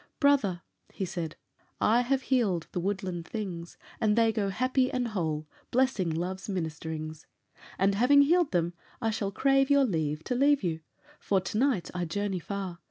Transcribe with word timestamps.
"Brother," 0.19 0.63
he 0.91 1.05
said, 1.05 1.35
"I 1.79 2.01
have 2.01 2.23
healed 2.23 2.65
the 2.71 2.79
woodland 2.79 3.27
things 3.27 3.77
And 3.99 4.15
they 4.15 4.31
go 4.31 4.49
happy 4.49 4.91
and 4.91 5.09
whole 5.09 5.47
blessing 5.69 6.09
Love's 6.09 6.47
ministerings, 6.49 7.27
"And, 7.77 7.93
having 7.93 8.23
healed 8.23 8.51
them, 8.51 8.73
I 8.99 9.11
shall 9.11 9.31
crave 9.31 9.69
your 9.69 9.85
leave 9.85 10.23
To 10.23 10.33
leave 10.33 10.63
you 10.63 10.79
for 11.19 11.39
to 11.41 11.55
night 11.55 11.91
I 11.93 12.05
journey 12.05 12.39
far. 12.39 12.79